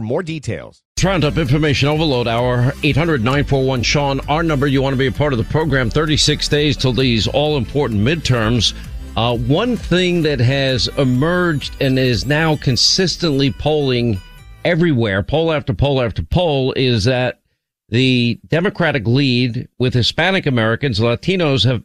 [0.00, 0.82] more details.
[1.02, 4.20] Roundup Information Overload Hour, 800 941 Sean.
[4.28, 7.28] Our number, you want to be a part of the program, 36 days till these
[7.28, 8.74] all important midterms.
[9.16, 14.20] Uh, one thing that has emerged and is now consistently polling
[14.64, 17.40] everywhere, poll after poll after poll, is that
[17.88, 21.84] the Democratic lead with Hispanic Americans, Latinos have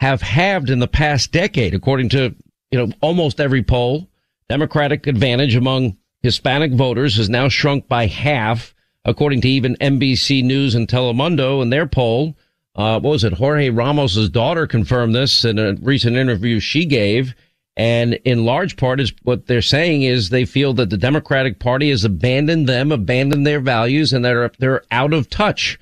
[0.00, 2.34] have halved in the past decade, according to
[2.70, 4.08] you know almost every poll.
[4.48, 8.74] Democratic advantage among Hispanic voters has now shrunk by half,
[9.04, 12.34] according to even NBC News and Telemundo in their poll.
[12.74, 13.34] Uh, what was it?
[13.34, 17.34] Jorge Ramos's daughter confirmed this in a recent interview she gave.
[17.76, 21.90] And in large part is what they're saying is they feel that the Democratic Party
[21.90, 25.78] has abandoned them, abandoned their values, and they're, they're out of touch.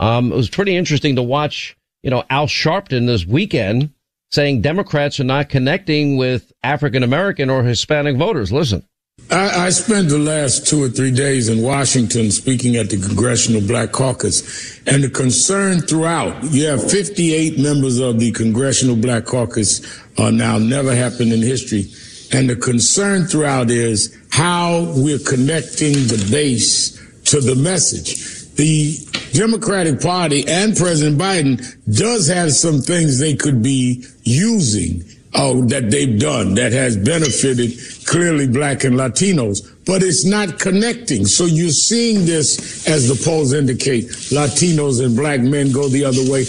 [0.00, 3.92] Um, it was pretty interesting to watch, you know, Al Sharpton this weekend
[4.32, 8.50] saying Democrats are not connecting with African American or Hispanic voters.
[8.50, 8.84] Listen.
[9.30, 13.60] I, I, spent the last two or three days in Washington speaking at the Congressional
[13.60, 20.00] Black Caucus, and the concern throughout, you have 58 members of the Congressional Black Caucus
[20.16, 21.92] uh, now, never happened in history.
[22.32, 28.54] And the concern throughout is how we're connecting the base to the message.
[28.54, 28.96] The
[29.32, 35.04] Democratic Party and President Biden does have some things they could be using
[35.38, 41.24] uh, that they've done that has benefited clearly black and Latinos, but it's not connecting.
[41.26, 46.28] So you're seeing this as the polls indicate Latinos and black men go the other
[46.30, 46.44] way.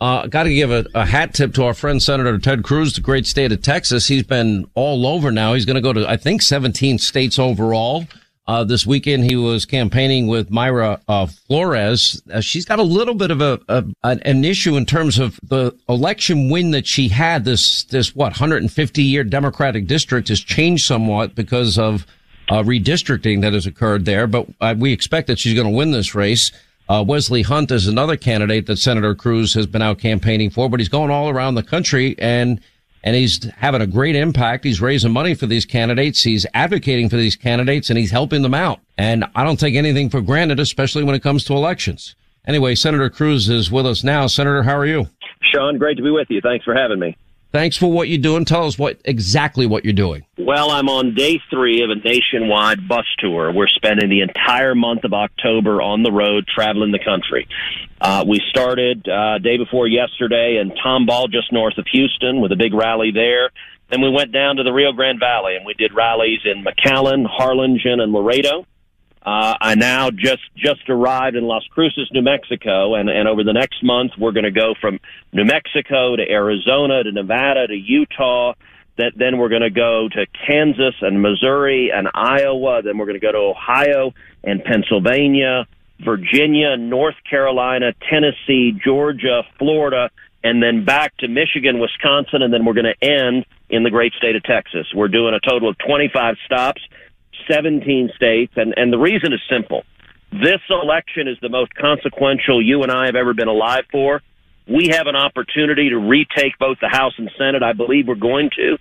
[0.00, 3.00] Uh, got to give a, a, hat tip to our friend Senator Ted Cruz, the
[3.00, 4.08] great state of Texas.
[4.08, 5.54] He's been all over now.
[5.54, 8.06] He's going to go to, I think, 17 states overall.
[8.46, 12.22] Uh, this weekend he was campaigning with Mayra uh, Flores.
[12.30, 15.74] Uh, she's got a little bit of a, a, an issue in terms of the
[15.88, 17.46] election win that she had.
[17.46, 22.06] This this what 150 year Democratic district has changed somewhat because of
[22.50, 24.26] uh, redistricting that has occurred there.
[24.26, 26.52] But uh, we expect that she's going to win this race.
[26.86, 30.80] Uh, Wesley Hunt is another candidate that Senator Cruz has been out campaigning for, but
[30.80, 32.60] he's going all around the country and
[33.04, 34.64] and he's having a great impact.
[34.64, 36.22] He's raising money for these candidates.
[36.22, 38.80] He's advocating for these candidates and he's helping them out.
[38.96, 42.16] And I don't take anything for granted, especially when it comes to elections.
[42.46, 44.26] Anyway, Senator Cruz is with us now.
[44.26, 45.08] Senator, how are you?
[45.42, 46.40] Sean, great to be with you.
[46.40, 47.16] Thanks for having me.
[47.54, 48.44] Thanks for what you're doing.
[48.44, 50.26] Tell us what exactly what you're doing.
[50.36, 53.52] Well, I'm on day three of a nationwide bus tour.
[53.52, 57.46] We're spending the entire month of October on the road, traveling the country.
[58.00, 62.56] Uh, we started uh, day before yesterday in Tomball, just north of Houston, with a
[62.56, 63.50] big rally there.
[63.88, 67.24] Then we went down to the Rio Grande Valley and we did rallies in McAllen,
[67.24, 68.66] Harlingen, and Laredo.
[69.24, 73.54] Uh, I now just just arrived in Las Cruces, New Mexico, and and over the
[73.54, 75.00] next month we're going to go from
[75.32, 78.52] New Mexico to Arizona to Nevada to Utah.
[78.96, 82.82] That then we're going to go to Kansas and Missouri and Iowa.
[82.82, 84.12] Then we're going to go to Ohio
[84.44, 85.66] and Pennsylvania.
[86.00, 90.10] Virginia, North Carolina, Tennessee, Georgia, Florida,
[90.42, 94.12] and then back to Michigan, Wisconsin, and then we're going to end in the great
[94.14, 94.86] state of Texas.
[94.94, 96.82] We're doing a total of 25 stops,
[97.50, 99.84] 17 states, and, and the reason is simple.
[100.32, 104.20] This election is the most consequential you and I have ever been alive for.
[104.66, 107.62] We have an opportunity to retake both the House and Senate.
[107.62, 108.78] I believe we're going to.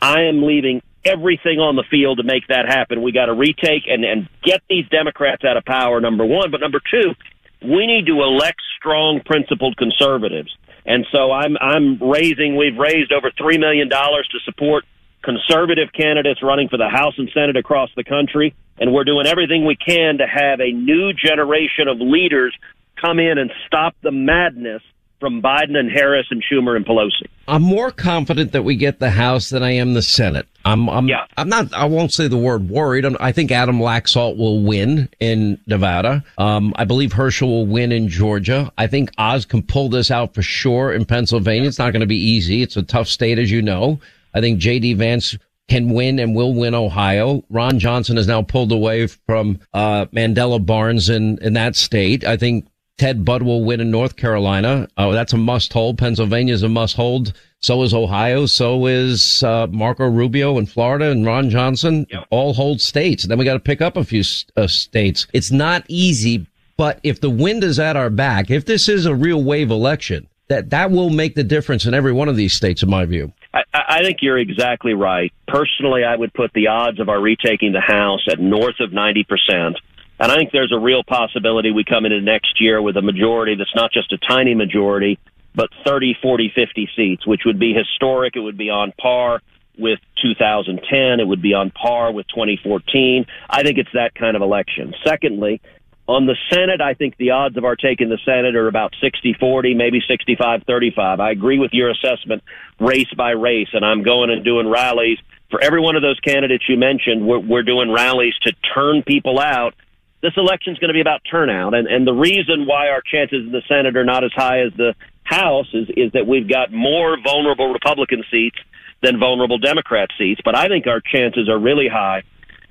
[0.00, 3.02] I am leaving everything on the field to make that happen.
[3.02, 6.50] We got to retake and, and get these Democrats out of power, number one.
[6.50, 7.14] But number two,
[7.62, 10.54] we need to elect strong, principled conservatives.
[10.84, 12.56] And so I'm I'm raising.
[12.56, 14.84] We've raised over three million dollars to support
[15.22, 19.64] conservative candidates running for the House and Senate across the country, and we're doing everything
[19.64, 22.56] we can to have a new generation of leaders
[23.00, 24.82] come in and stop the madness
[25.22, 27.28] from Biden and Harris and Schumer and Pelosi.
[27.46, 30.48] I'm more confident that we get the House than I am the Senate.
[30.64, 31.26] I'm, I'm, yeah.
[31.36, 33.04] I'm not, I won't say the word worried.
[33.04, 36.24] I'm, i think Adam Laxalt will win in Nevada.
[36.38, 38.72] Um, I believe Herschel will win in Georgia.
[38.76, 41.68] I think Oz can pull this out for sure in Pennsylvania.
[41.68, 42.62] It's not going to be easy.
[42.62, 44.00] It's a tough state, as you know.
[44.34, 44.94] I think J.D.
[44.94, 45.36] Vance
[45.68, 47.42] can win and will win Ohio.
[47.48, 52.24] Ron Johnson has now pulled away from uh, Mandela Barnes in, in that state.
[52.24, 52.66] I think
[52.98, 54.88] Ted Budd will win in North Carolina.
[54.96, 55.98] Oh, that's a must hold.
[55.98, 57.32] Pennsylvania is a must hold.
[57.58, 58.46] So is Ohio.
[58.46, 62.06] So is uh, Marco Rubio in Florida and Ron Johnson.
[62.10, 62.26] Yep.
[62.30, 63.24] All hold states.
[63.24, 64.22] Then we got to pick up a few
[64.56, 65.26] uh, states.
[65.32, 66.46] It's not easy,
[66.76, 70.28] but if the wind is at our back, if this is a real wave election,
[70.48, 73.32] that that will make the difference in every one of these states, in my view.
[73.54, 75.32] I, I think you're exactly right.
[75.46, 79.24] Personally, I would put the odds of our retaking the House at north of ninety
[79.24, 79.76] percent
[80.22, 83.56] and I think there's a real possibility we come into next year with a majority
[83.56, 85.18] that's not just a tiny majority,
[85.52, 88.36] but 30, 40, 50 seats, which would be historic.
[88.36, 89.42] It would be on par
[89.76, 91.18] with 2010.
[91.18, 93.26] It would be on par with 2014.
[93.50, 94.94] I think it's that kind of election.
[95.04, 95.60] Secondly,
[96.08, 99.34] on the Senate, I think the odds of our taking the Senate are about 60
[99.38, 101.20] 40, maybe 65 35.
[101.20, 102.42] I agree with your assessment,
[102.80, 105.18] race by race, and I'm going and doing rallies.
[105.50, 109.38] For every one of those candidates you mentioned, we're, we're doing rallies to turn people
[109.38, 109.74] out
[110.22, 113.44] this election is going to be about turnout, and and the reason why our chances
[113.44, 114.94] in the Senate are not as high as the
[115.24, 118.58] House is is that we've got more vulnerable Republican seats
[119.02, 120.40] than vulnerable Democrat seats.
[120.44, 122.22] But I think our chances are really high.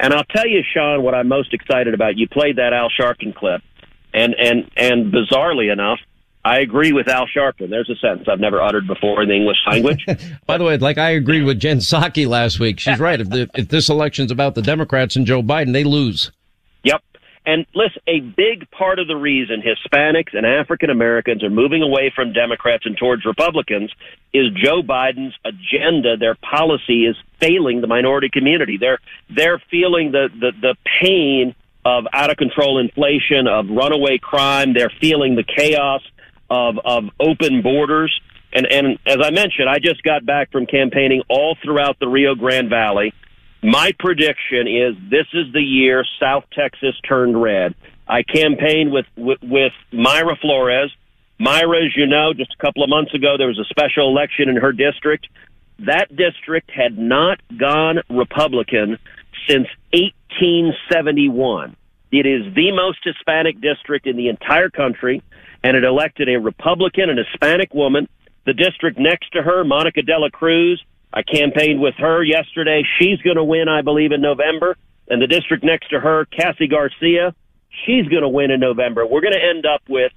[0.01, 2.17] And I'll tell you, Sean, what I'm most excited about.
[2.17, 3.61] You played that Al Sharpton clip,
[4.13, 5.99] and and and bizarrely enough,
[6.43, 7.69] I agree with Al Sharpton.
[7.69, 10.03] There's a sentence I've never uttered before in the English language.
[10.47, 12.79] By the way, like I agreed with Jen Psaki last week.
[12.79, 13.21] She's right.
[13.21, 16.31] If, the, if this election's about the Democrats and Joe Biden, they lose.
[17.45, 22.11] And listen, a big part of the reason Hispanics and African Americans are moving away
[22.15, 23.91] from Democrats and towards Republicans
[24.31, 26.17] is Joe Biden's agenda.
[26.17, 28.77] Their policy is failing the minority community.
[28.77, 28.99] They're
[29.35, 34.73] they're feeling the the, the pain of out of control inflation, of runaway crime.
[34.73, 36.01] They're feeling the chaos
[36.49, 38.21] of of open borders.
[38.53, 42.35] And and as I mentioned, I just got back from campaigning all throughout the Rio
[42.35, 43.13] Grande Valley
[43.63, 47.75] my prediction is this is the year South Texas turned red.
[48.07, 50.91] I campaigned with, with, with Mayra Flores.
[51.39, 54.49] Mayra, as you know, just a couple of months ago, there was a special election
[54.49, 55.27] in her district.
[55.79, 58.97] That district had not gone Republican
[59.47, 61.75] since 1871.
[62.11, 65.23] It is the most Hispanic district in the entire country,
[65.63, 68.07] and it elected a Republican and Hispanic woman.
[68.45, 72.83] The district next to her, Monica De La Cruz, I campaigned with her yesterday.
[72.99, 74.77] She's going to win, I believe, in November.
[75.07, 77.35] And the district next to her, Cassy Garcia,
[77.85, 79.05] she's going to win in November.
[79.05, 80.11] We're going to end up with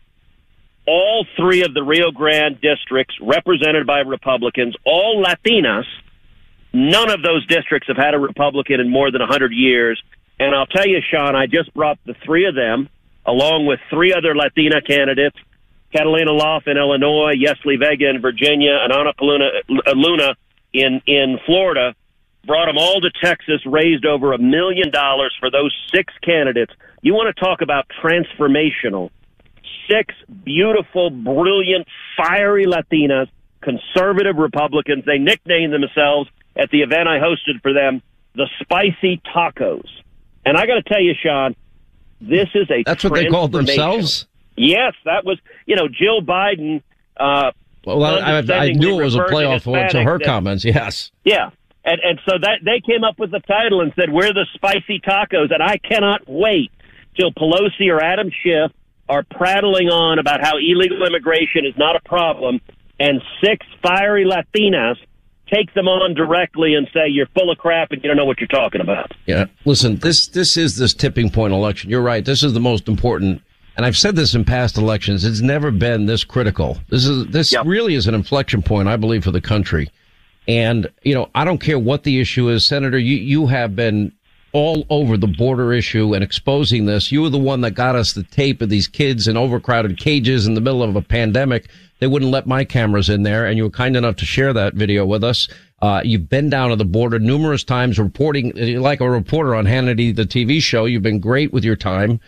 [0.87, 5.87] all three of the Rio Grande districts represented by Republicans, all Latinas.
[6.73, 10.01] None of those districts have had a Republican in more than 100 years.
[10.39, 12.89] And I'll tell you, Sean, I just brought the three of them,
[13.25, 15.37] along with three other Latina candidates
[15.95, 20.35] Catalina Lauf in Illinois, Yesli Vega in Virginia, and Anna Paulina, uh, Luna
[20.75, 21.95] in in Florida,
[22.47, 26.73] brought them all to Texas, raised over a million dollars for those six candidates.
[27.01, 29.11] You want to talk about transformational?
[29.89, 30.15] Six
[30.45, 33.29] beautiful, brilliant, fiery Latinas,
[33.63, 35.05] conservative Republicans.
[35.05, 38.03] They nicknamed themselves at the event I hosted for them
[38.35, 39.89] the Spicy Tacos.
[40.45, 41.55] And I got to tell you, Sean,
[42.21, 44.27] this is a that's what they called themselves.
[44.57, 46.83] Yes, that was you know Jill Biden
[47.17, 47.53] uh,
[47.87, 50.65] well, I, I, knew it was a playoff to, to her that, comments.
[50.65, 51.11] Yes.
[51.25, 51.51] Yeah.
[51.85, 55.01] And, and so that they came up with the title and said, we're the spicy
[55.01, 55.53] tacos.
[55.53, 56.73] And I cannot wait
[57.17, 58.73] till Pelosi or Adam Schiff
[59.09, 62.61] are prattling on about how illegal immigration is not a problem
[62.99, 64.97] and six fiery Latinas
[65.53, 68.41] take them on directly and say you're full of crap and you don't know what
[68.41, 69.13] you're talking about.
[69.27, 69.47] Yeah.
[69.65, 71.91] Listen, this this is this tipping point election.
[71.91, 72.25] You're right.
[72.25, 73.43] This is the most important
[73.77, 76.79] and I've said this in past elections, it's never been this critical.
[76.89, 77.67] This is this yep.
[77.67, 79.91] really is an inflection point, I believe, for the country.
[80.47, 82.99] And you know, I don't care what the issue is, Senator.
[82.99, 84.13] You you have been
[84.53, 87.11] all over the border issue and exposing this.
[87.11, 90.47] You were the one that got us the tape of these kids in overcrowded cages
[90.47, 91.69] in the middle of a pandemic.
[91.99, 94.75] They wouldn't let my cameras in there, and you were kind enough to share that
[94.75, 95.49] video with us.
[95.83, 100.15] Uh, you've been down to the border numerous times reporting, like a reporter on Hannity,
[100.15, 100.85] the TV show.
[100.85, 102.21] You've been great with your time.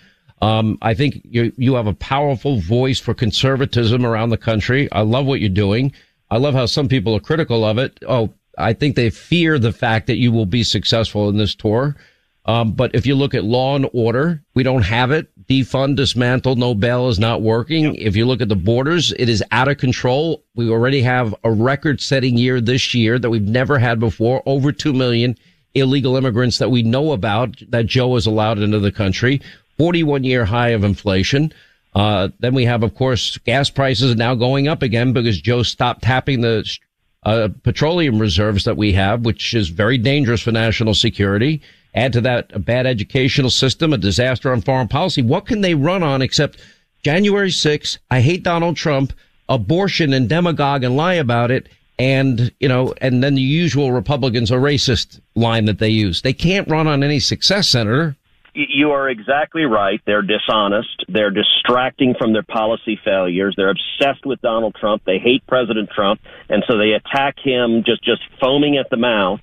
[0.42, 4.90] Um, I think you you have a powerful voice for conservatism around the country.
[4.92, 5.92] I love what you're doing.
[6.30, 7.98] I love how some people are critical of it.
[8.06, 11.96] Oh, I think they fear the fact that you will be successful in this tour.
[12.46, 15.28] Um, but if you look at law and order, we don't have it.
[15.46, 17.86] Defund, dismantle, no bail is not working.
[17.86, 17.94] Yep.
[17.98, 20.44] If you look at the borders, it is out of control.
[20.54, 24.42] We already have a record setting year this year that we've never had before.
[24.46, 25.36] Over 2 million
[25.74, 29.40] illegal immigrants that we know about that Joe has allowed into the country.
[29.78, 31.52] 41 year high of inflation.
[31.94, 36.02] Uh, then we have, of course, gas prices now going up again because Joe stopped
[36.02, 36.68] tapping the
[37.24, 41.62] uh, petroleum reserves that we have, which is very dangerous for national security.
[41.94, 45.22] Add to that a bad educational system, a disaster on foreign policy.
[45.22, 46.60] What can they run on except
[47.02, 47.98] January 6th?
[48.10, 49.12] I hate Donald Trump,
[49.48, 51.68] abortion and demagogue and lie about it.
[51.98, 56.20] And, you know, and then the usual Republicans are racist line that they use.
[56.20, 58.16] They can't run on any success, Senator.
[58.58, 60.00] You are exactly right.
[60.06, 61.04] They're dishonest.
[61.08, 63.52] They're distracting from their policy failures.
[63.54, 65.02] They're obsessed with Donald Trump.
[65.04, 69.40] They hate President Trump, and so they attack him just just foaming at the mouth.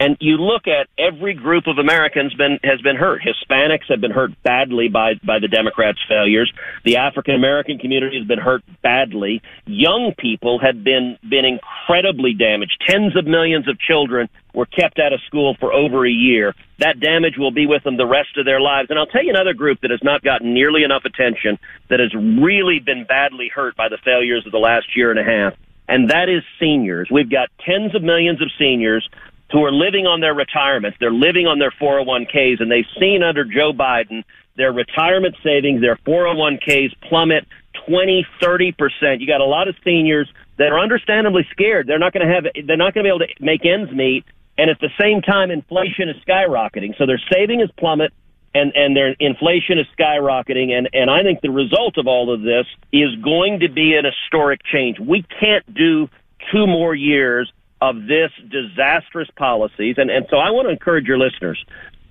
[0.00, 3.20] And you look at every group of Americans been has been hurt.
[3.20, 6.50] Hispanics have been hurt badly by by the Democrats' failures.
[6.84, 9.42] The African American community has been hurt badly.
[9.66, 12.82] Young people have been been incredibly damaged.
[12.88, 16.54] Tens of millions of children were kept out of school for over a year.
[16.78, 18.88] That damage will be with them the rest of their lives.
[18.90, 21.58] And I'll tell you another group that has not gotten nearly enough attention
[21.90, 25.24] that has really been badly hurt by the failures of the last year and a
[25.24, 25.54] half
[25.88, 27.08] and that is seniors.
[27.10, 29.08] We've got tens of millions of seniors
[29.52, 30.96] who are living on their retirements.
[30.98, 34.24] They're living on their 401ks, and they've seen under Joe Biden
[34.56, 37.46] their retirement savings, their 401ks plummet
[37.86, 39.20] 20, 30 percent.
[39.20, 41.86] You got a lot of seniors that are understandably scared.
[41.86, 42.44] They're not going to have.
[42.66, 44.24] They're not going to be able to make ends meet,
[44.56, 46.96] and at the same time, inflation is skyrocketing.
[46.98, 48.12] So their saving is plummet.
[48.56, 52.42] And, and their inflation is skyrocketing, and, and I think the result of all of
[52.42, 55.00] this is going to be an historic change.
[55.00, 56.08] We can't do
[56.52, 59.96] two more years of this disastrous policies.
[59.98, 61.64] And, and so I want to encourage your listeners.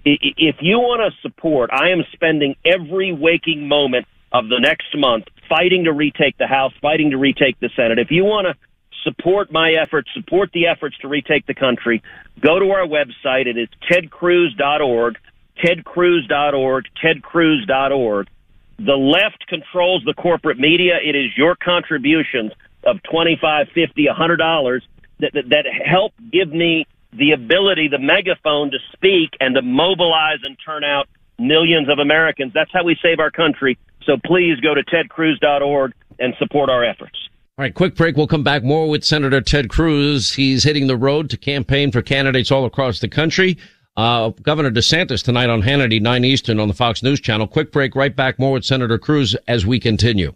[0.03, 5.25] If you want to support, I am spending every waking moment of the next month
[5.47, 7.99] fighting to retake the House, fighting to retake the Senate.
[7.99, 8.55] If you want to
[9.03, 12.01] support my efforts, support the efforts to retake the country,
[12.39, 13.47] go to our website.
[13.47, 15.17] It is tedcruz.org,
[15.63, 18.27] tedcruz.org, tedcruz.org.
[18.79, 20.97] The left controls the corporate media.
[21.03, 22.51] It is your contributions
[22.83, 24.81] of $25, $50, $100
[25.19, 30.39] that, that, that help give me the ability, the megaphone to speak and to mobilize
[30.43, 31.07] and turn out
[31.37, 32.51] millions of Americans.
[32.53, 33.77] That's how we save our country.
[34.05, 37.17] So please go to tedcruz.org and support our efforts.
[37.55, 38.17] All right, quick break.
[38.17, 40.33] We'll come back more with Senator Ted Cruz.
[40.33, 43.59] He's hitting the road to campaign for candidates all across the country.
[43.95, 47.45] Uh, Governor DeSantis tonight on Hannity, 9 Eastern on the Fox News Channel.
[47.45, 48.39] Quick break, right back.
[48.39, 50.33] More with Senator Cruz as we continue.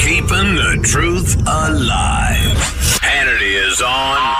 [0.00, 2.56] Keeping the truth alive.
[3.00, 4.39] Hannity is on.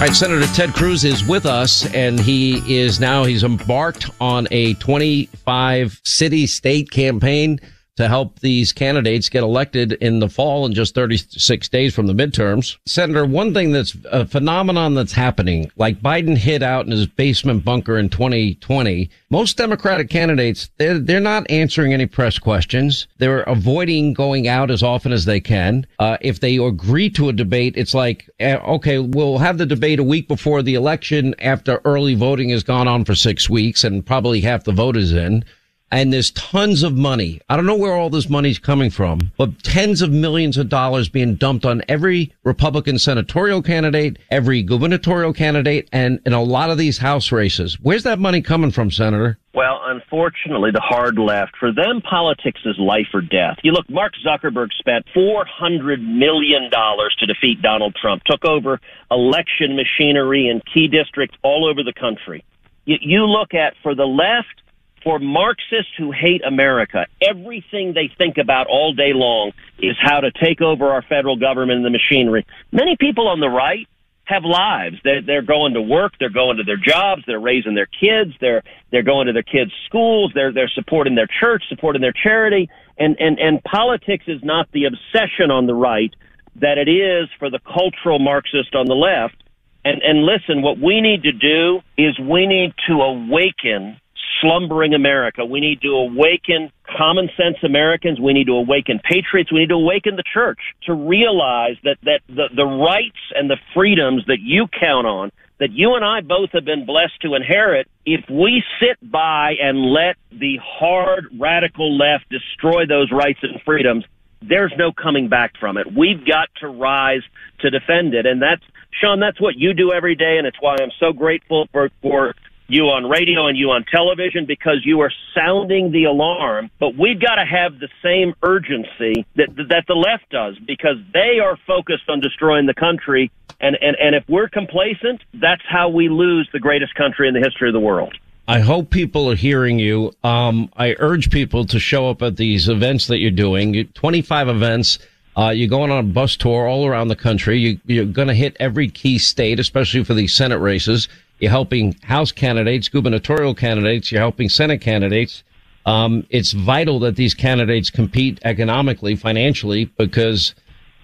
[0.00, 4.48] All right, Senator Ted Cruz is with us, and he is now he's embarked on
[4.50, 7.60] a 25 city state campaign
[8.00, 12.14] to help these candidates get elected in the fall in just 36 days from the
[12.14, 12.78] midterms.
[12.86, 17.62] Senator, one thing that's a phenomenon that's happening, like Biden hid out in his basement
[17.62, 23.06] bunker in 2020, most Democratic candidates, they're, they're not answering any press questions.
[23.18, 25.86] They're avoiding going out as often as they can.
[25.98, 29.98] Uh, if they agree to a debate, it's like, eh, okay, we'll have the debate
[29.98, 34.06] a week before the election after early voting has gone on for six weeks and
[34.06, 35.44] probably half the vote is in
[35.90, 37.40] and there's tons of money.
[37.48, 41.08] I don't know where all this money's coming from, but tens of millions of dollars
[41.08, 46.78] being dumped on every Republican senatorial candidate, every gubernatorial candidate, and in a lot of
[46.78, 47.78] these House races.
[47.80, 49.38] Where's that money coming from, Senator?
[49.52, 53.56] Well, unfortunately, the hard left, for them, politics is life or death.
[53.64, 58.80] You look, Mark Zuckerberg spent $400 million to defeat Donald Trump, took over
[59.10, 62.44] election machinery in key districts all over the country.
[62.84, 64.59] You, you look at, for the left,
[65.02, 70.30] for Marxists who hate America, everything they think about all day long is how to
[70.30, 72.46] take over our federal government and the machinery.
[72.72, 73.86] Many people on the right
[74.30, 74.96] have lives.
[75.02, 76.12] They're, they're going to work.
[76.18, 77.22] They're going to their jobs.
[77.26, 78.32] They're raising their kids.
[78.40, 80.32] They're they're going to their kids' schools.
[80.34, 82.70] They're they're supporting their church, supporting their charity.
[82.96, 86.14] And and and politics is not the obsession on the right
[86.56, 89.42] that it is for the cultural Marxist on the left.
[89.84, 93.98] And and listen, what we need to do is we need to awaken
[94.40, 95.44] slumbering America.
[95.44, 98.20] We need to awaken common sense Americans.
[98.20, 99.52] We need to awaken patriots.
[99.52, 103.58] We need to awaken the church to realize that, that the, the rights and the
[103.74, 107.86] freedoms that you count on, that you and I both have been blessed to inherit,
[108.06, 114.04] if we sit by and let the hard radical left destroy those rights and freedoms,
[114.42, 115.86] there's no coming back from it.
[115.94, 117.22] We've got to rise
[117.60, 118.24] to defend it.
[118.24, 118.62] And that's,
[119.00, 120.38] Sean, that's what you do every day.
[120.38, 122.34] And it's why I'm so grateful for, for
[122.72, 126.70] you on radio and you on television because you are sounding the alarm.
[126.78, 131.38] But we've got to have the same urgency that that the left does because they
[131.40, 133.30] are focused on destroying the country.
[133.60, 137.40] And, and, and if we're complacent, that's how we lose the greatest country in the
[137.40, 138.14] history of the world.
[138.48, 140.12] I hope people are hearing you.
[140.24, 143.86] Um, I urge people to show up at these events that you're doing.
[143.94, 144.98] 25 events.
[145.36, 147.58] Uh, you're going on a bus tour all around the country.
[147.58, 151.08] You, you're going to hit every key state, especially for these Senate races.
[151.40, 154.12] You're helping House candidates, gubernatorial candidates.
[154.12, 155.42] You're helping Senate candidates.
[155.86, 160.54] Um, it's vital that these candidates compete economically, financially, because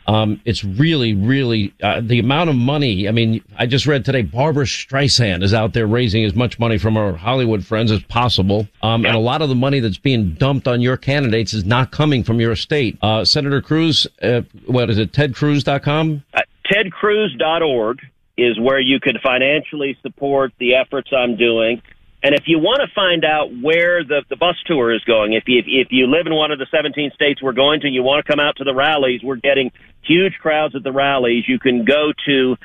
[0.07, 3.09] um, it's really, really uh, the amount of money.
[3.09, 6.79] I mean, I just read today Barbra Streisand is out there raising as much money
[6.79, 10.35] from her Hollywood friends as possible, um, and a lot of the money that's being
[10.35, 12.99] dumped on your candidates is not coming from your state.
[13.03, 15.13] Uh, Senator Cruz, uh, what is it?
[15.13, 16.23] TedCruz.com.
[16.35, 16.41] Uh,
[16.71, 18.01] TedCruz.org
[18.37, 21.83] is where you could financially support the efforts I'm doing.
[22.23, 25.45] And if you want to find out where the, the bus tour is going, if
[25.47, 28.03] you, if you live in one of the 17 states we're going to, and you
[28.03, 29.71] want to come out to the rallies, we're getting
[30.03, 31.45] huge crowds at the rallies.
[31.47, 32.57] You can go to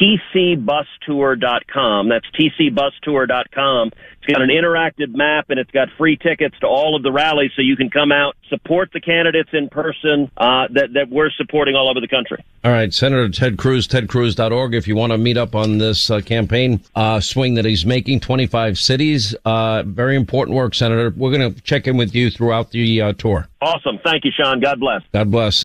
[0.00, 2.08] tcbustour.com.
[2.08, 3.90] That's tcbustour.com.
[4.22, 7.50] It's got an interactive map and it's got free tickets to all of the rallies
[7.56, 11.74] so you can come out, support the candidates in person uh, that, that we're supporting
[11.74, 12.44] all over the country.
[12.64, 14.74] All right, Senator Ted Cruz, tedcruz.org.
[14.74, 18.20] If you want to meet up on this uh, campaign uh, swing that he's making,
[18.20, 19.34] 25 cities.
[19.44, 21.12] Uh, very important work, Senator.
[21.16, 23.48] We're going to check in with you throughout the uh, tour.
[23.60, 23.98] Awesome.
[24.04, 24.60] Thank you, Sean.
[24.60, 25.02] God bless.
[25.12, 25.64] God bless.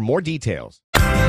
[0.01, 0.81] more details.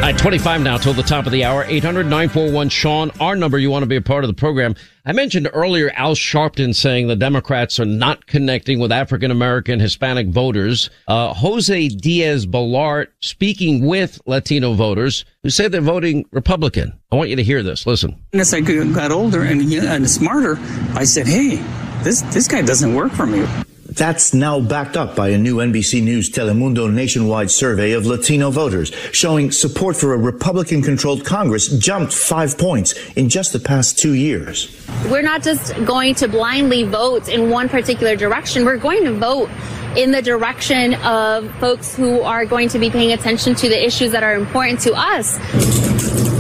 [0.02, 3.56] At 25 now till the top of the hour, 800 941 Sean, our number.
[3.56, 4.74] You want to be a part of the program.
[5.06, 10.26] I mentioned earlier Al Sharpton saying the Democrats are not connecting with African American Hispanic
[10.26, 10.90] voters.
[11.06, 16.98] Uh, Jose Diaz Balart speaking with Latino voters who say they're voting Republican.
[17.12, 17.86] I want you to hear this.
[17.86, 18.20] Listen.
[18.32, 20.58] As I got older and, and smarter,
[20.94, 21.56] I said, hey,
[22.02, 23.46] this, this guy doesn't work for me.
[23.92, 28.90] That's now backed up by a new NBC News Telemundo nationwide survey of Latino voters
[29.12, 34.14] showing support for a Republican controlled Congress jumped five points in just the past two
[34.14, 34.74] years.
[35.10, 38.64] We're not just going to blindly vote in one particular direction.
[38.64, 39.50] We're going to vote
[39.94, 44.10] in the direction of folks who are going to be paying attention to the issues
[44.12, 45.38] that are important to us.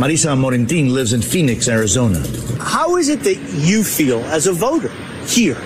[0.00, 2.24] Marisa Morentin lives in Phoenix, Arizona.
[2.58, 4.90] How is it that you feel as a voter
[5.26, 5.58] here?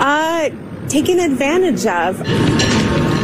[0.00, 0.50] Uh,
[0.88, 2.20] taken advantage of.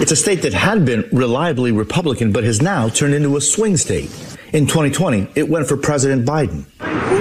[0.01, 3.77] It's a state that had been reliably Republican but has now turned into a swing
[3.77, 4.11] state.
[4.53, 6.67] In 2020, it went for President Biden.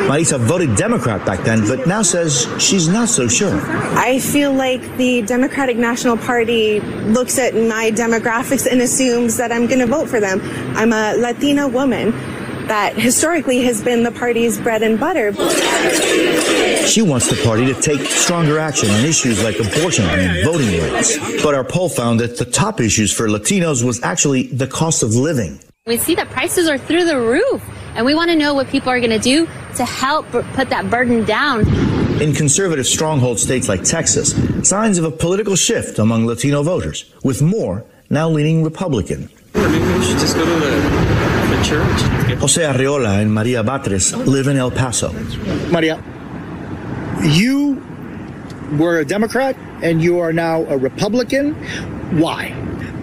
[0.08, 3.58] Marisa voted Democrat back then, but now says she's not so sure.
[3.97, 9.65] I feel like the Democratic National Party looks at my demographics and assumes that I'm
[9.65, 10.41] going to vote for them.
[10.75, 12.12] I'm a Latina woman
[12.73, 15.31] that historically has been the party's bread and butter.
[16.88, 21.19] She wants the party to take stronger action on issues like abortion and voting rights.
[21.43, 25.13] But our poll found that the top issues for Latinos was actually the cost of
[25.13, 25.59] living.
[25.86, 27.62] We see that prices are through the roof,
[27.93, 30.89] and we want to know what people are going to do to help put that
[30.89, 31.67] burden down.
[32.19, 34.33] In conservative stronghold states like Texas,
[34.67, 39.29] signs of a political shift among Latino voters, with more now leaning Republican.
[39.53, 41.22] Maybe we should just go to the, the church.
[41.53, 45.13] Jose Arriola and Maria Batres live in El Paso.
[45.71, 46.01] Maria,
[47.21, 47.81] you
[48.77, 51.53] were a Democrat and you are now a Republican.
[52.19, 52.53] Why?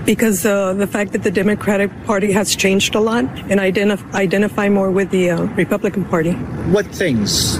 [0.04, 4.14] Because uh, the fact that the Democratic Party has changed a lot and I identif-
[4.14, 6.32] identify more with the uh, Republican Party.
[6.72, 7.58] What things?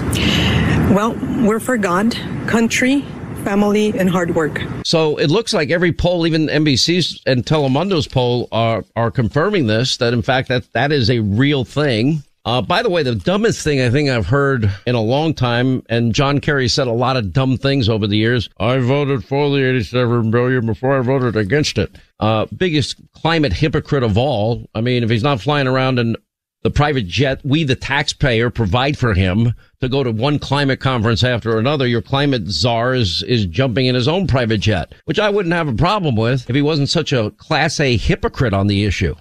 [0.91, 1.15] Well,
[1.47, 2.15] we're for God,
[2.47, 3.05] country,
[3.41, 4.61] family, and hard work.
[4.85, 9.97] So it looks like every poll, even NBC's and Telemundo's poll, are are confirming this.
[9.97, 12.23] That in fact that that is a real thing.
[12.43, 15.83] Uh, by the way, the dumbest thing I think I've heard in a long time,
[15.89, 18.49] and John Kerry said a lot of dumb things over the years.
[18.57, 21.95] I voted for the 87 billion before I voted against it.
[22.19, 24.65] Uh, biggest climate hypocrite of all.
[24.73, 26.15] I mean, if he's not flying around in
[26.63, 31.23] the private jet we, the taxpayer, provide for him to go to one climate conference
[31.23, 31.87] after another.
[31.87, 35.67] Your climate czar is, is jumping in his own private jet, which I wouldn't have
[35.67, 39.15] a problem with if he wasn't such a class A hypocrite on the issue.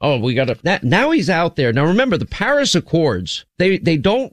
[0.00, 1.72] Oh, we got to, now he's out there.
[1.72, 4.32] Now remember the Paris Accords, they, they don't,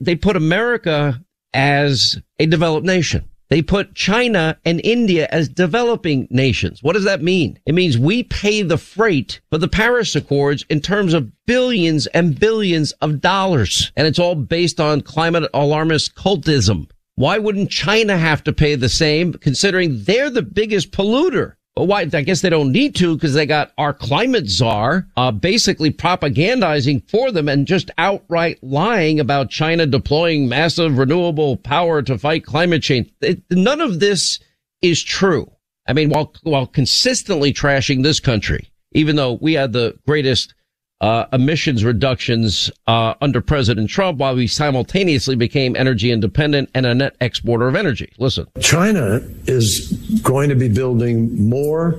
[0.00, 1.20] they put America
[1.52, 3.28] as a developed nation.
[3.48, 6.82] They put China and India as developing nations.
[6.82, 7.58] What does that mean?
[7.64, 12.38] It means we pay the freight for the Paris Accords in terms of billions and
[12.38, 13.90] billions of dollars.
[13.96, 16.90] And it's all based on climate alarmist cultism.
[17.14, 21.54] Why wouldn't China have to pay the same considering they're the biggest polluter?
[21.84, 22.00] Why?
[22.12, 27.08] I guess they don't need to because they got our climate czar uh, basically propagandizing
[27.08, 32.82] for them and just outright lying about China deploying massive renewable power to fight climate
[32.82, 33.10] change.
[33.20, 34.40] It, none of this
[34.82, 35.50] is true.
[35.86, 40.54] I mean, while while consistently trashing this country, even though we had the greatest
[41.00, 46.94] uh, emissions reductions uh, under President Trump while we simultaneously became energy independent and a
[46.94, 48.12] net exporter of energy.
[48.18, 48.46] Listen.
[48.60, 51.98] China is going to be building more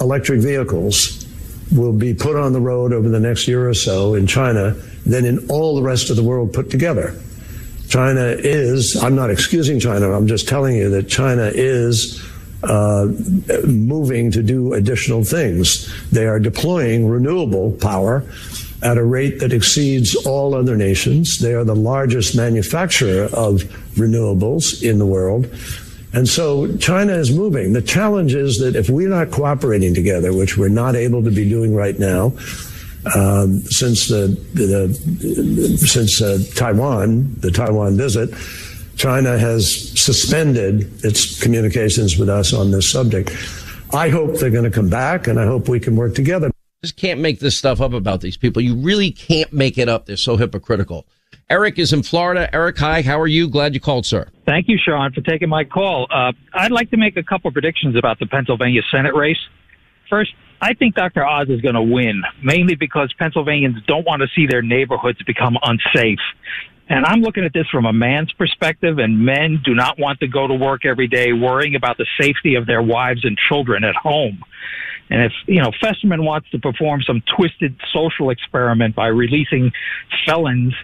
[0.00, 1.26] electric vehicles
[1.72, 4.72] will be put on the road over the next year or so in China
[5.06, 7.18] than in all the rest of the world put together.
[7.88, 12.22] China is, I'm not excusing China, I'm just telling you that China is
[12.68, 13.06] uh,
[13.66, 15.92] moving to do additional things.
[16.10, 18.24] They are deploying renewable power
[18.82, 21.38] at a rate that exceeds all other nations.
[21.38, 23.62] They are the largest manufacturer of
[23.94, 25.46] renewables in the world.
[26.12, 27.72] And so China is moving.
[27.72, 31.48] The challenge is that if we're not cooperating together, which we're not able to be
[31.48, 32.32] doing right now,
[33.16, 34.94] um, since the, the
[35.78, 38.30] since uh, Taiwan, the Taiwan visit,
[38.96, 43.30] China has suspended its communications with us on this subject.
[43.92, 46.50] I hope they're going to come back and I hope we can work together.
[46.82, 48.60] Just can't make this stuff up about these people.
[48.60, 50.06] You really can't make it up.
[50.06, 51.06] They're so hypocritical.
[51.48, 52.52] Eric is in Florida.
[52.54, 53.02] Eric, hi.
[53.02, 53.48] How are you?
[53.48, 54.28] Glad you called, sir.
[54.46, 56.06] Thank you, Sean, for taking my call.
[56.10, 59.38] Uh, I'd like to make a couple predictions about the Pennsylvania Senate race.
[60.10, 61.24] First, I think Dr.
[61.24, 65.58] Oz is going to win, mainly because Pennsylvanians don't want to see their neighborhoods become
[65.62, 66.20] unsafe.
[66.88, 70.26] And I'm looking at this from a man's perspective, and men do not want to
[70.26, 73.94] go to work every day worrying about the safety of their wives and children at
[73.94, 74.42] home.
[75.10, 79.72] And if, you know, Festerman wants to perform some twisted social experiment by releasing
[80.26, 80.74] felons,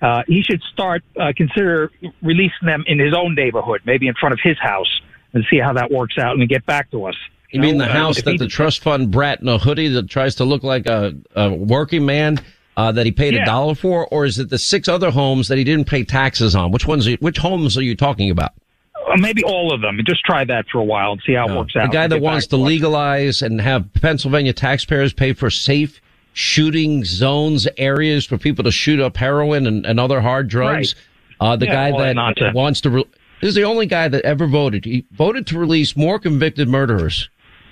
[0.00, 1.90] uh, he should start, uh, consider
[2.22, 5.00] releasing them in his own neighborhood, maybe in front of his house,
[5.32, 7.16] and see how that works out and get back to us.
[7.50, 10.34] You, mean the uh, house that the trust fund brat in a hoodie that tries
[10.36, 12.38] to look like a, a working man
[12.78, 15.58] uh, that he paid a dollar for, or is it the six other homes that
[15.58, 16.70] he didn't pay taxes on?
[16.70, 17.08] Which ones?
[17.08, 18.52] Are, which homes are you talking about?
[18.94, 19.98] Uh, maybe all of them.
[20.06, 21.90] Just try that for a while and see how it works out.
[21.90, 26.00] The guy that wants to legalize and have Pennsylvania taxpayers pay for safe
[26.34, 30.94] shooting zones, areas for people to shoot up heroin and, and other hard drugs.
[31.40, 31.48] Right.
[31.48, 32.90] Uh, the yeah, guy that wants to.
[32.90, 33.04] Re-
[33.40, 34.84] this is the only guy that ever voted.
[34.84, 37.28] He voted to release more convicted murderers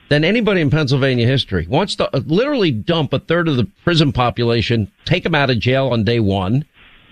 [0.08, 1.66] than anybody in Pennsylvania history.
[1.66, 5.58] Wants to uh, literally dump a third of the prison population, take them out of
[5.58, 6.64] jail on day one.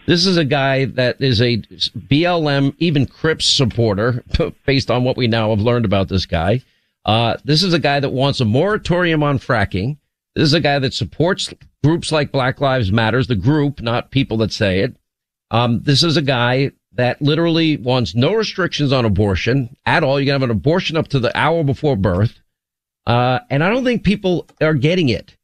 [0.07, 4.23] This is a guy that is a BLM, even Crips supporter,
[4.67, 6.63] based on what we now have learned about this guy.
[7.05, 9.97] Uh, this is a guy that wants a moratorium on fracking.
[10.35, 11.53] This is a guy that supports
[11.83, 14.97] groups like Black Lives Matters, the group, not people that say it.
[15.51, 20.19] Um, this is a guy that literally wants no restrictions on abortion at all.
[20.19, 22.41] You can have an abortion up to the hour before birth.
[23.07, 25.37] Uh, and I don't think people are getting it.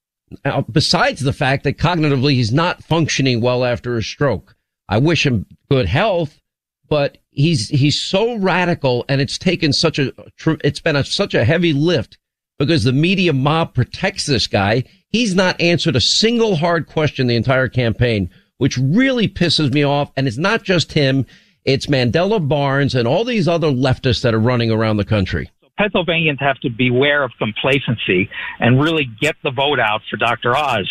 [0.44, 4.56] Now, besides the fact that cognitively he's not functioning well after a stroke.
[4.88, 6.40] I wish him good health,
[6.88, 10.12] but he's, he's so radical and it's taken such a,
[10.64, 12.18] it's been a, such a heavy lift
[12.58, 14.84] because the media mob protects this guy.
[15.08, 20.12] He's not answered a single hard question the entire campaign, which really pisses me off.
[20.16, 21.26] And it's not just him.
[21.64, 25.50] It's Mandela Barnes and all these other leftists that are running around the country.
[25.80, 30.54] Pennsylvanians have to beware of complacency and really get the vote out for Dr.
[30.54, 30.86] Oz.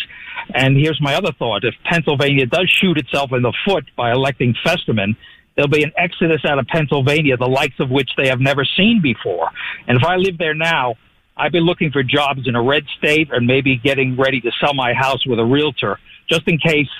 [0.52, 1.62] And here's my other thought.
[1.62, 5.16] If Pennsylvania does shoot itself in the foot by electing Festerman,
[5.54, 9.00] there'll be an exodus out of Pennsylvania, the likes of which they have never seen
[9.00, 9.48] before.
[9.86, 10.96] And if I live there now,
[11.36, 14.74] I'd be looking for jobs in a red state and maybe getting ready to sell
[14.74, 16.90] my house with a realtor just in case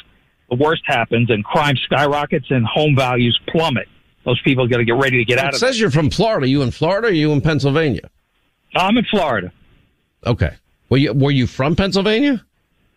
[0.49, 3.89] the worst happens and crime skyrockets and home values plummet
[4.25, 5.55] those people got to get ready to get it out of.
[5.55, 6.49] It says you're from Florida.
[6.49, 7.09] You in Florida?
[7.09, 8.11] Or you in Pennsylvania?
[8.75, 9.53] I'm in Florida.
[10.27, 10.55] Okay.
[10.89, 12.45] Were you Were you from Pennsylvania?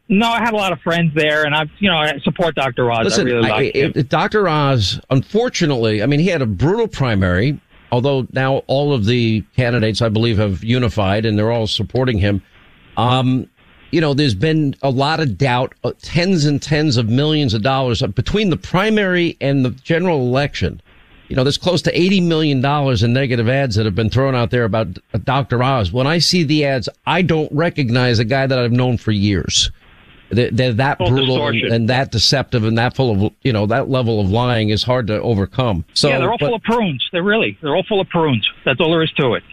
[0.09, 2.91] No, I had a lot of friends there, and I, you know, I support Dr.
[2.91, 3.05] Oz.
[3.05, 4.49] Listen, I really like I, Dr.
[4.49, 7.59] Oz, unfortunately, I mean, he had a brutal primary.
[7.91, 12.41] Although now all of the candidates, I believe, have unified and they're all supporting him.
[12.97, 13.47] Um,
[13.91, 17.61] you know, there's been a lot of doubt, uh, tens and tens of millions of
[17.61, 20.81] dollars between the primary and the general election
[21.27, 22.63] you know, there's close to $80 million
[23.03, 25.63] in negative ads that have been thrown out there about Dr.
[25.63, 25.91] Oz.
[25.91, 29.71] When I see the ads, I don't recognize a guy that I've known for years.
[30.29, 33.65] They're, they're that Full brutal and, and that deceptive and that full of, you know,
[33.67, 35.85] that level of lying is hard to overcome.
[35.93, 37.07] So, yeah, they're all but- full of prunes.
[37.11, 37.57] They're really.
[37.61, 38.47] They're all full of prunes.
[38.65, 39.43] That's all there is to it.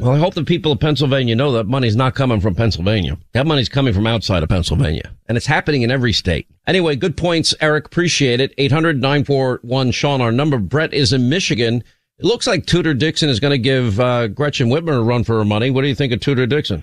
[0.00, 3.18] Well, I hope the people of Pennsylvania know that money's not coming from Pennsylvania.
[3.32, 5.10] That money's coming from outside of Pennsylvania.
[5.28, 6.46] And it's happening in every state.
[6.66, 7.86] Anyway, good points, Eric.
[7.86, 8.56] Appreciate it.
[8.56, 10.58] 800-941 Sean, our number.
[10.58, 11.82] Brett is in Michigan.
[12.18, 15.38] It looks like Tudor Dixon is going to give uh, Gretchen Whitmer a run for
[15.38, 15.70] her money.
[15.70, 16.82] What do you think of Tudor Dixon?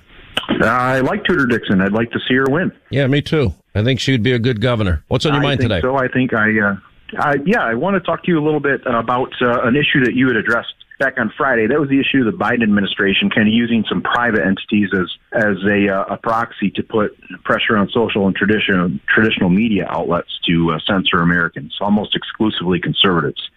[0.61, 1.81] I like Tudor Dixon.
[1.81, 2.71] I'd like to see her win.
[2.89, 3.53] Yeah, me too.
[3.73, 5.03] I think she'd be a good governor.
[5.07, 5.81] What's on your I mind today?
[5.81, 6.75] So I think I, uh,
[7.19, 10.03] I, yeah, I want to talk to you a little bit about uh, an issue
[10.05, 11.67] that you had addressed back on Friday.
[11.67, 15.07] That was the issue of the Biden administration kind of using some private entities as
[15.33, 20.39] as a, uh, a proxy to put pressure on social and traditional traditional media outlets
[20.47, 23.49] to uh, censor Americans, almost exclusively conservatives.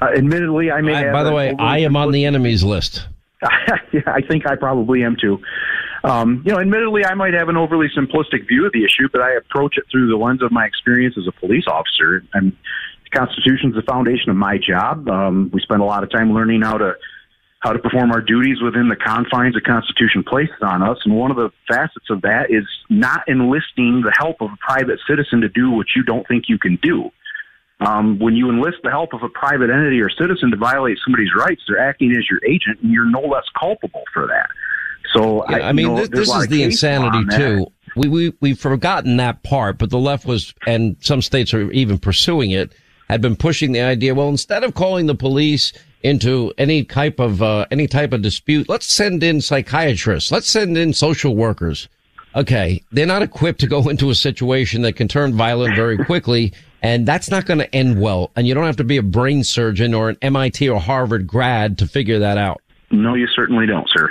[0.00, 0.94] Uh, admittedly, I may.
[0.94, 3.06] I- have by the way, I am on the enemies list.
[3.92, 5.40] yeah, I think I probably am too.
[6.04, 9.20] Um, you know, admittedly, I might have an overly simplistic view of the issue, but
[9.20, 12.24] I approach it through the lens of my experience as a police officer.
[12.34, 12.56] And
[13.12, 15.08] Constitution is the foundation of my job.
[15.08, 16.94] Um, we spend a lot of time learning how to
[17.60, 20.98] how to perform our duties within the confines the Constitution places on us.
[21.04, 24.98] And one of the facets of that is not enlisting the help of a private
[25.08, 27.10] citizen to do what you don't think you can do.
[27.78, 31.30] Um, when you enlist the help of a private entity or citizen to violate somebody's
[31.36, 34.48] rights, they're acting as your agent, and you're no less culpable for that.
[35.14, 37.66] So Yeah, I, I mean, know, this, this is the insanity too.
[37.94, 41.98] We we we've forgotten that part, but the left was, and some states are even
[41.98, 42.72] pursuing it,
[43.12, 44.14] had been pushing the idea.
[44.14, 45.72] Well, instead of calling the police
[46.02, 50.32] into any type of uh, any type of dispute, let's send in psychiatrists.
[50.32, 51.88] Let's send in social workers.
[52.34, 56.52] Okay, they're not equipped to go into a situation that can turn violent very quickly,
[56.82, 58.30] and that's not going to end well.
[58.34, 61.78] And you don't have to be a brain surgeon or an MIT or Harvard grad
[61.78, 62.62] to figure that out.
[62.90, 64.10] No, you certainly don't, sir.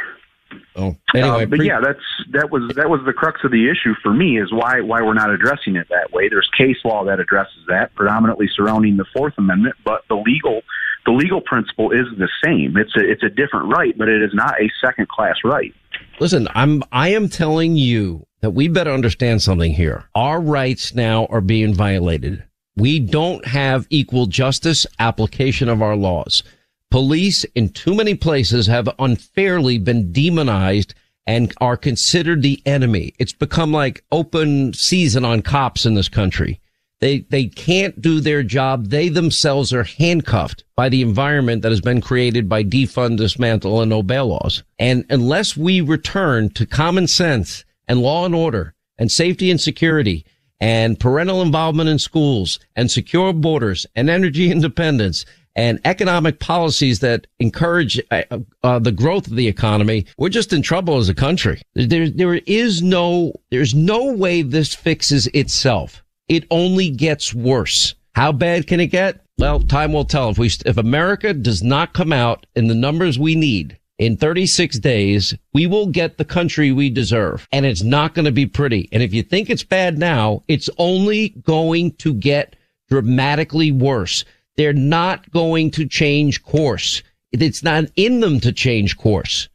[1.16, 3.94] Anyway, Uh, but pre- yeah, that's that was that was the crux of the issue
[4.04, 6.30] for me is why why we're not addressing it that way.
[6.30, 10.62] There's case law that addresses that, predominantly surrounding the Fourth Amendment, but the legal
[11.06, 12.78] the legal principle is the same.
[12.78, 15.74] It's a it's a different right, but it is not a second class right.
[16.20, 20.06] Listen, I'm I am telling you that we better understand something here.
[20.16, 22.44] Our rights now are being violated.
[22.76, 26.44] We don't have equal justice application of our laws.
[26.92, 30.94] Police in too many places have unfairly been demonized
[31.26, 33.14] and are considered the enemy.
[33.18, 36.60] It's become like open season on cops in this country.
[37.00, 38.88] They, they can't do their job.
[38.88, 43.90] They themselves are handcuffed by the environment that has been created by defund, dismantle, and
[43.90, 44.62] no bail laws.
[44.78, 50.26] And unless we return to common sense and law and order and safety and security
[50.60, 57.28] and parental involvement in schools and secure borders and energy independence and economic policies that
[57.40, 58.24] encourage uh,
[58.64, 61.62] uh, the growth of the economy, we're just in trouble as a country.
[61.76, 66.04] There, there is no, there's no way this fixes itself.
[66.28, 67.96] It only gets worse.
[68.14, 69.22] How bad can it get?
[69.38, 70.30] Well, time will tell.
[70.30, 74.80] If we, if America does not come out in the numbers we need in 36
[74.80, 77.48] days, we will get the country we deserve.
[77.52, 78.88] And it's not going to be pretty.
[78.92, 82.56] And if you think it's bad now, it's only going to get
[82.90, 84.26] dramatically worse.
[84.58, 87.04] They're not going to change course.
[87.32, 89.48] It's not in them to change course.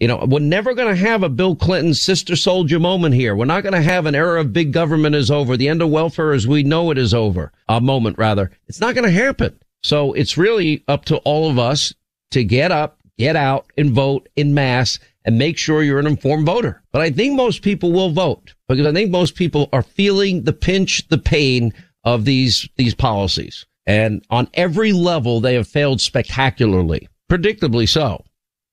[0.00, 3.36] You know, we're never going to have a Bill Clinton sister soldier moment here.
[3.36, 5.56] We're not going to have an era of big government is over.
[5.56, 7.52] The end of welfare as we know it is over.
[7.68, 8.50] A moment rather.
[8.66, 9.58] It's not going to happen.
[9.82, 11.94] So it's really up to all of us
[12.32, 16.46] to get up, get out and vote in mass and make sure you're an informed
[16.46, 16.82] voter.
[16.90, 20.52] But I think most people will vote because I think most people are feeling the
[20.52, 23.64] pinch, the pain of these, these policies.
[23.86, 28.24] And on every level, they have failed spectacularly, predictably so.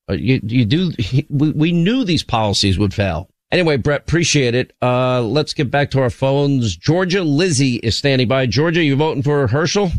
[0.10, 0.92] Uh, you, you do,
[1.30, 3.30] we, knew these policies would fail.
[3.52, 4.74] Anyway, Brett, appreciate it.
[4.82, 6.76] Uh, let's get back to our phones.
[6.78, 8.46] Georgia Lizzie is standing by.
[8.46, 9.92] Georgia, you voting for Herschel?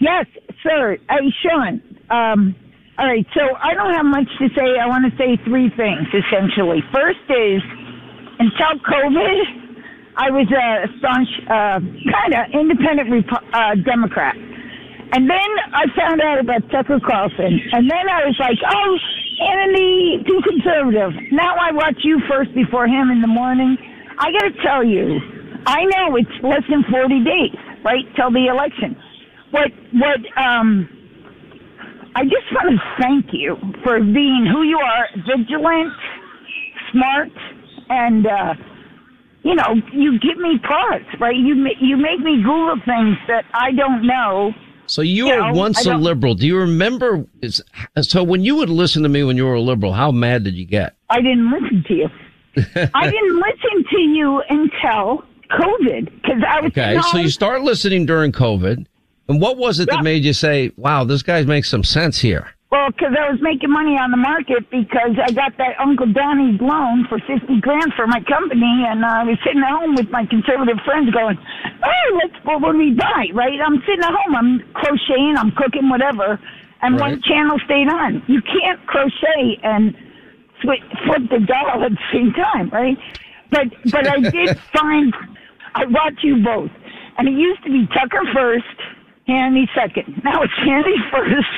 [0.00, 0.26] Yes,
[0.62, 0.98] sir.
[1.08, 1.80] Hey, Sean.
[2.10, 2.54] Um,
[2.98, 4.78] all right, so I don't have much to say.
[4.78, 6.84] I want to say three things essentially.
[6.92, 7.62] First is,
[8.38, 9.63] until COVID,
[10.16, 14.36] I was a staunch, uh, kind of independent Repu- uh, Democrat.
[14.36, 17.60] And then I found out about Tucker Carlson.
[17.72, 18.96] And then I was like, oh,
[19.42, 21.10] Hannity, too conservative.
[21.32, 23.76] Now I watch you first before him in the morning.
[24.18, 25.18] I got to tell you,
[25.66, 28.96] I know it's less than 40 days, right, till the election.
[29.50, 30.88] What, what, um,
[32.14, 35.92] I just want to thank you for being who you are, vigilant,
[36.92, 37.30] smart,
[37.88, 38.54] and, uh,
[39.44, 41.36] you know, you give me pause, right?
[41.36, 44.52] You you make me Google things that I don't know.
[44.86, 46.34] So you, You were know, once a liberal.
[46.34, 47.26] Do you remember?
[47.40, 47.62] Is,
[48.02, 50.54] so when you would listen to me when you were a liberal, how mad did
[50.54, 50.96] you get?
[51.08, 52.08] I didn't listen to you.
[52.94, 58.06] I didn't listen to you until COVID because I was Okay, so you start listening
[58.06, 58.86] during COVID.
[59.28, 62.53] And what was it that made you say, wow, this guy makes some sense here?
[62.70, 66.60] Well, because I was making money on the market because I got that Uncle Donny's
[66.60, 70.26] loan for fifty grand for my company, and I was sitting at home with my
[70.26, 73.60] conservative friends going, "Oh, let's well, what do we buy?" Right?
[73.62, 76.40] I'm sitting at home, I'm crocheting, I'm cooking, whatever,
[76.82, 78.22] and one channel stayed on.
[78.26, 79.94] You can't crochet and
[80.60, 82.98] flip, flip the doll at the same time, right?
[83.50, 85.14] But but I did find
[85.74, 86.70] I watch you both,
[87.18, 88.78] and it used to be Tucker first,
[89.28, 90.20] Hannity second.
[90.24, 91.48] Now it's Hannity first,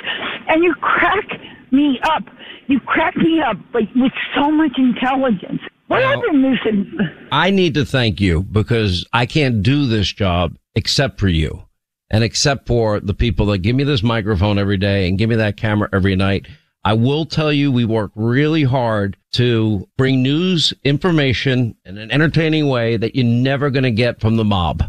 [0.48, 1.40] and you crack
[1.70, 2.22] me up.
[2.68, 5.60] You crack me up, but with so much intelligence.
[5.88, 6.98] What Well- I've missing.
[7.30, 11.62] I need to thank you because I can't do this job except for you
[12.10, 15.36] and except for the people that give me this microphone every day and give me
[15.36, 16.46] that camera every night.
[16.84, 22.68] I will tell you, we work really hard to bring news, information in an entertaining
[22.68, 24.84] way that you're never going to get from the mob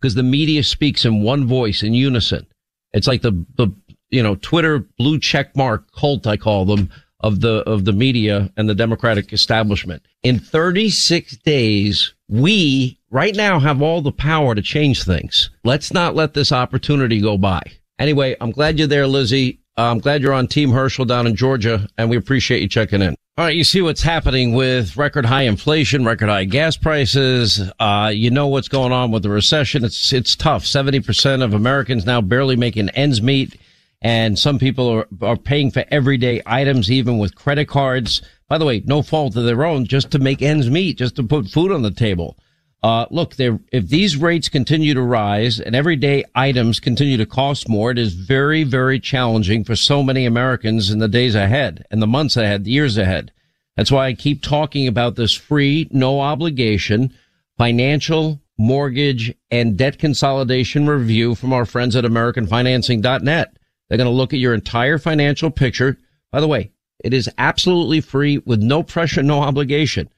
[0.00, 2.46] because the media speaks in one voice in unison.
[2.92, 3.68] It's like the, the,
[4.10, 6.90] you know, Twitter blue check mark cult, I call them
[7.20, 10.02] of the, of the media and the Democratic establishment.
[10.22, 15.50] In 36 days, we right now have all the power to change things.
[15.64, 17.62] Let's not let this opportunity go by.
[17.98, 19.60] Anyway, I'm glad you're there, Lizzie.
[19.76, 23.14] I'm glad you're on Team Herschel down in Georgia, and we appreciate you checking in.
[23.38, 27.70] All right, you see what's happening with record high inflation, record high gas prices.
[27.78, 29.84] Uh, you know what's going on with the recession.
[29.84, 30.66] It's it's tough.
[30.66, 33.58] Seventy percent of Americans now barely making ends meet,
[34.02, 38.20] and some people are are paying for everyday items, even with credit cards.
[38.48, 41.22] By the way, no fault of their own, just to make ends meet, just to
[41.22, 42.36] put food on the table.
[42.82, 47.90] Uh, look, if these rates continue to rise and everyday items continue to cost more,
[47.90, 52.06] it is very, very challenging for so many Americans in the days ahead and the
[52.06, 53.32] months ahead, the years ahead.
[53.76, 57.12] That's why I keep talking about this free, no obligation
[57.58, 63.56] financial, mortgage, and debt consolidation review from our friends at AmericanFinancing.net.
[63.88, 65.98] They're going to look at your entire financial picture.
[66.32, 66.72] By the way,
[67.04, 70.08] it is absolutely free with no pressure, no obligation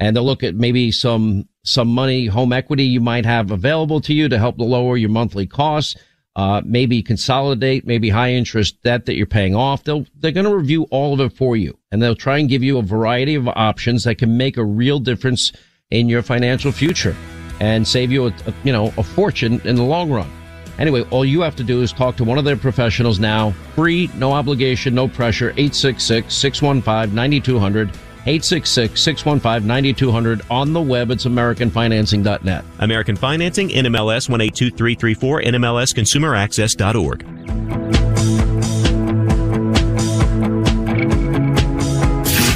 [0.00, 4.14] and they'll look at maybe some some money, home equity you might have available to
[4.14, 5.96] you to help lower your monthly costs.
[6.36, 9.82] Uh, maybe consolidate, maybe high interest debt that you're paying off.
[9.82, 12.62] They'll they're going to review all of it for you, and they'll try and give
[12.62, 15.52] you a variety of options that can make a real difference
[15.90, 17.16] in your financial future
[17.60, 20.30] and save you a, a you know a fortune in the long run.
[20.78, 23.50] Anyway, all you have to do is talk to one of their professionals now.
[23.74, 25.50] Free, no obligation, no pressure.
[25.50, 27.90] 866 615 9200.
[28.24, 31.10] 866-615-9200 on the web.
[31.10, 32.64] It's AmericanFinancing.net.
[32.78, 37.24] American Financing, NMLS 182334, NMLSConsumerAccess.org.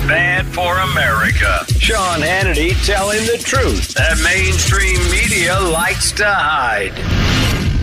[0.06, 1.64] Bad for America.
[1.78, 6.94] Sean Hannity telling the truth that mainstream media likes to hide.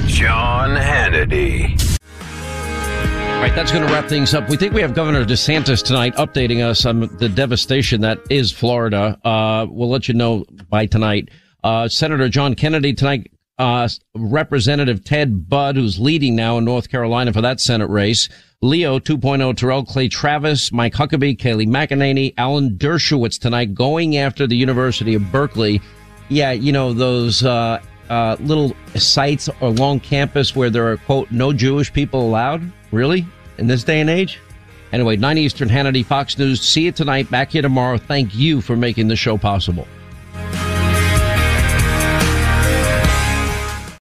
[0.09, 1.90] Sean Hannity.
[3.41, 4.47] Right, that's going to wrap things up.
[4.49, 9.19] We think we have Governor DeSantis tonight updating us on the devastation that is Florida.
[9.25, 11.29] Uh, we'll let you know by tonight.
[11.63, 17.33] Uh, Senator John Kennedy tonight, uh, Representative Ted Budd, who's leading now in North Carolina
[17.33, 18.29] for that Senate race.
[18.61, 24.55] Leo 2.0, Terrell Clay Travis, Mike Huckabee, Kayleigh McEnany, Alan Dershowitz tonight going after the
[24.55, 25.81] University of Berkeley.
[26.29, 31.51] Yeah, you know, those, uh, uh, little sites along campus where there are, quote, no
[31.51, 32.71] Jewish people allowed?
[32.91, 33.25] Really?
[33.57, 34.39] In this day and age?
[34.91, 36.61] Anyway, 9 Eastern, Hannity, Fox News.
[36.61, 37.31] See you tonight.
[37.31, 37.97] Back here tomorrow.
[37.97, 39.87] Thank you for making the show possible.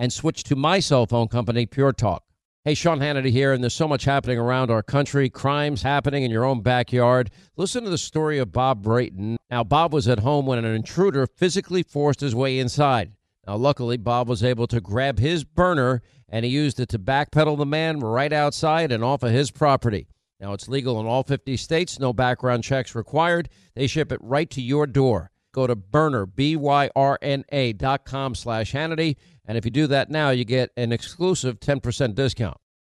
[0.00, 2.24] and switch to my cell phone company, Pure Talk.
[2.64, 6.30] Hey, Sean Hannity here, and there's so much happening around our country, crimes happening in
[6.30, 7.30] your own backyard.
[7.58, 9.36] Listen to the story of Bob Brayton.
[9.50, 13.12] Now, Bob was at home when an intruder physically forced his way inside.
[13.46, 17.58] Now, luckily, Bob was able to grab his Byrna and he used it to backpedal
[17.58, 20.08] the man right outside and off of his property.
[20.40, 23.50] Now, it's legal in all 50 states, no background checks required.
[23.74, 25.29] They ship it right to your door.
[25.52, 29.16] Go to Byrna, B-Y-R-N-A dot com slash Hannity.
[29.44, 32.56] And if you do that now, you get an exclusive 10% discount.